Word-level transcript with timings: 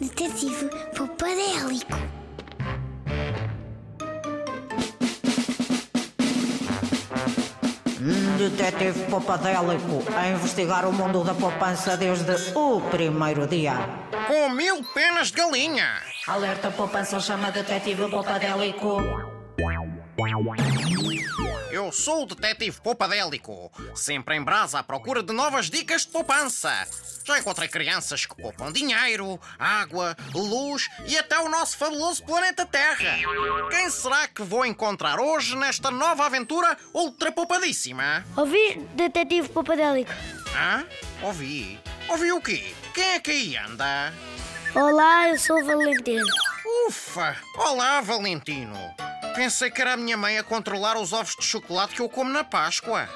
Detetive 0.00 0.70
Popadélico. 0.96 1.98
Detetive 8.38 8.98
Popadélico 9.10 10.02
a 10.16 10.28
investigar 10.28 10.86
o 10.86 10.92
mundo 10.92 11.22
da 11.22 11.34
poupança 11.34 11.98
desde 11.98 12.32
o 12.54 12.80
primeiro 12.80 13.46
dia. 13.46 13.74
Com 14.26 14.48
mil 14.48 14.82
penas 14.94 15.30
de 15.30 15.36
galinha. 15.36 16.00
Alerta 16.26 16.70
poupança 16.70 17.20
chama 17.20 17.50
Detetive 17.50 18.08
Popadélico. 18.08 19.02
Eu 21.70 21.90
sou 21.92 22.24
o 22.24 22.26
detetive 22.26 22.78
Poupadélico, 22.82 23.72
sempre 23.94 24.36
em 24.36 24.42
brasa 24.42 24.80
à 24.80 24.82
procura 24.82 25.22
de 25.22 25.32
novas 25.32 25.70
dicas 25.70 26.02
de 26.02 26.08
poupança. 26.08 26.86
Já 27.24 27.38
encontrei 27.38 27.68
crianças 27.68 28.26
que 28.26 28.36
poupam 28.36 28.70
dinheiro, 28.70 29.40
água, 29.58 30.14
luz 30.34 30.88
e 31.06 31.16
até 31.16 31.38
o 31.38 31.48
nosso 31.48 31.78
fabuloso 31.78 32.22
planeta 32.24 32.66
Terra. 32.66 33.16
Quem 33.70 33.88
será 33.88 34.28
que 34.28 34.42
vou 34.42 34.66
encontrar 34.66 35.18
hoje 35.18 35.56
nesta 35.56 35.90
nova 35.90 36.26
aventura 36.26 36.76
ultra 36.92 37.32
poupadíssima? 37.32 38.24
Ouvi, 38.36 38.86
Detetive 38.94 39.48
Popadélico? 39.48 40.12
Hã? 40.54 40.84
Ouvi. 41.22 41.80
Ouvi 42.08 42.32
o 42.32 42.40
quê? 42.42 42.74
Quem 42.92 43.04
é 43.04 43.20
que 43.20 43.30
aí 43.30 43.56
anda? 43.56 44.12
Olá, 44.74 45.28
eu 45.28 45.38
sou 45.38 45.56
o 45.60 45.64
Valentino. 45.64 46.26
Ufa! 46.86 47.36
Olá, 47.56 48.00
Valentino. 48.00 48.78
Pensei 49.34 49.70
que 49.70 49.80
era 49.80 49.94
a 49.94 49.96
minha 49.96 50.16
mãe 50.16 50.38
a 50.38 50.42
controlar 50.42 50.96
os 50.96 51.12
ovos 51.12 51.36
de 51.36 51.44
chocolate 51.44 51.94
que 51.94 52.02
eu 52.02 52.08
como 52.08 52.30
na 52.30 52.44
Páscoa. 52.44 53.08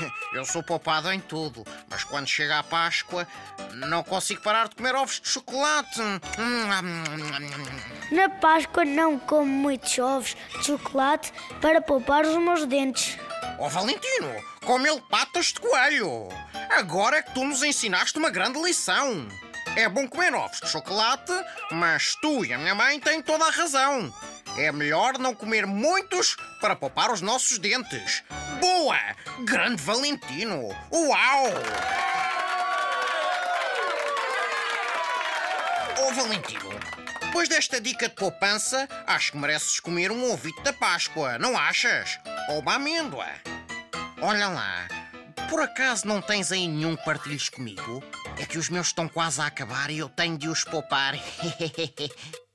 Eu 0.32 0.44
sou 0.44 0.62
poupado 0.62 1.12
em 1.12 1.20
tudo, 1.20 1.64
mas 1.88 2.04
quando 2.04 2.26
chega 2.26 2.58
a 2.58 2.62
Páscoa 2.62 3.26
não 3.74 4.02
consigo 4.02 4.42
parar 4.42 4.68
de 4.68 4.76
comer 4.76 4.94
ovos 4.94 5.20
de 5.20 5.28
chocolate. 5.28 6.00
Na 8.10 8.28
Páscoa 8.28 8.84
não 8.84 9.18
como 9.18 9.46
muitos 9.46 9.98
ovos 9.98 10.36
de 10.58 10.64
chocolate 10.64 11.32
para 11.60 11.80
poupar 11.80 12.24
os 12.24 12.36
meus 12.36 12.66
dentes. 12.66 13.18
Oh 13.58 13.68
Valentino, 13.68 14.34
come 14.64 14.88
ele 14.88 15.00
patas 15.02 15.46
de 15.46 15.60
coelho. 15.60 16.28
Agora 16.70 17.18
é 17.18 17.22
que 17.22 17.34
tu 17.34 17.44
nos 17.44 17.62
ensinaste 17.62 18.18
uma 18.18 18.30
grande 18.30 18.60
lição. 18.60 19.28
É 19.76 19.88
bom 19.88 20.06
comer 20.06 20.34
ovos 20.34 20.60
de 20.60 20.68
chocolate, 20.68 21.32
mas 21.70 22.14
tu 22.20 22.44
e 22.44 22.52
a 22.52 22.58
minha 22.58 22.74
mãe 22.74 23.00
têm 23.00 23.22
toda 23.22 23.46
a 23.46 23.50
razão. 23.50 24.12
É 24.56 24.70
melhor 24.70 25.18
não 25.18 25.34
comer 25.34 25.66
muitos 25.66 26.36
para 26.60 26.76
poupar 26.76 27.10
os 27.10 27.22
nossos 27.22 27.58
dentes. 27.58 28.22
Boa! 28.60 28.98
Grande 29.44 29.82
Valentino! 29.82 30.68
Uau! 30.92 31.46
Oh 35.98 36.14
Valentino, 36.14 36.70
depois 37.22 37.48
desta 37.48 37.80
dica 37.80 38.08
de 38.08 38.14
poupança, 38.14 38.86
acho 39.06 39.32
que 39.32 39.38
mereces 39.38 39.80
comer 39.80 40.12
um 40.12 40.30
ovito 40.30 40.62
da 40.62 40.72
Páscoa, 40.72 41.38
não 41.38 41.56
achas? 41.56 42.18
Ou 42.50 42.60
uma 42.60 42.74
amêndoa. 42.74 43.26
Olha 44.20 44.48
lá, 44.48 44.86
por 45.48 45.62
acaso 45.62 46.06
não 46.06 46.20
tens 46.20 46.52
aí 46.52 46.68
nenhum 46.68 46.94
que 46.94 47.04
partilhes 47.06 47.48
comigo? 47.48 48.04
É 48.38 48.44
que 48.44 48.58
os 48.58 48.68
meus 48.68 48.88
estão 48.88 49.08
quase 49.08 49.40
a 49.40 49.46
acabar 49.46 49.90
e 49.90 49.98
eu 49.98 50.10
tenho 50.10 50.36
de 50.36 50.48
os 50.48 50.62
poupar. 50.62 51.14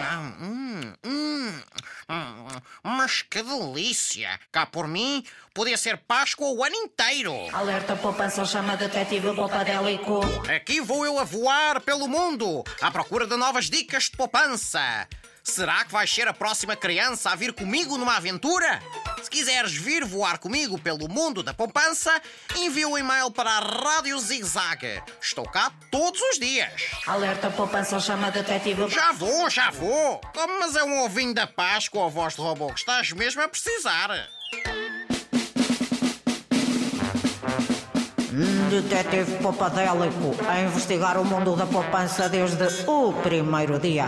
Hum, 0.00 0.94
hum, 1.04 1.62
hum, 2.08 2.60
mas 2.82 3.22
que 3.22 3.42
delícia! 3.42 4.40
Cá 4.50 4.64
por 4.66 4.88
mim, 4.88 5.24
podia 5.52 5.76
ser 5.76 5.98
Páscoa 5.98 6.48
o 6.48 6.64
ano 6.64 6.74
inteiro. 6.74 7.34
Alerta 7.52 7.94
poupança 7.96 8.44
chama 8.44 8.76
Detetive 8.76 9.34
Popadélico. 9.34 10.20
Aqui 10.54 10.80
vou 10.80 11.04
eu 11.04 11.18
a 11.18 11.24
voar 11.24 11.80
pelo 11.80 12.08
mundo, 12.08 12.64
à 12.80 12.90
procura 12.90 13.26
de 13.26 13.36
novas 13.36 13.68
dicas 13.68 14.04
de 14.04 14.16
poupança. 14.16 15.06
Será 15.42 15.84
que 15.84 15.92
vais 15.92 16.12
ser 16.12 16.28
a 16.28 16.34
próxima 16.34 16.76
criança 16.76 17.30
a 17.30 17.34
vir 17.34 17.52
comigo 17.52 17.96
numa 17.96 18.16
aventura? 18.16 18.80
Se 19.22 19.30
quiseres 19.30 19.72
vir 19.72 20.04
voar 20.04 20.38
comigo 20.38 20.78
pelo 20.78 21.08
mundo 21.08 21.42
da 21.42 21.54
poupança, 21.54 22.12
envia 22.56 22.88
o 22.88 22.92
um 22.92 22.98
e-mail 22.98 23.30
para 23.30 23.50
a 23.50 23.60
Rádio 23.60 24.18
Zig 24.18 24.44
Zag. 24.44 25.02
Estou 25.20 25.44
cá 25.48 25.72
todos 25.90 26.20
os 26.20 26.38
dias. 26.38 26.72
Alerta 27.06 27.50
poupança 27.50 27.98
chama 28.00 28.30
Detetive. 28.30 28.88
Já 28.88 29.12
vou, 29.12 29.48
já 29.50 29.70
vou. 29.70 30.20
Mas 30.58 30.76
é 30.76 30.84
um 30.84 31.04
ovinho 31.04 31.34
da 31.34 31.46
Páscoa, 31.46 32.06
a 32.06 32.08
voz 32.08 32.34
de 32.34 32.40
robô, 32.40 32.68
que 32.68 32.80
estás 32.80 33.12
mesmo 33.12 33.42
a 33.42 33.48
precisar. 33.48 34.10
Detetive 38.70 39.42
Popadélico 39.42 40.36
a 40.48 40.60
investigar 40.60 41.18
o 41.18 41.24
mundo 41.24 41.56
da 41.56 41.66
poupança 41.66 42.28
desde 42.28 42.64
o 42.86 43.12
primeiro 43.12 43.78
dia. 43.78 44.06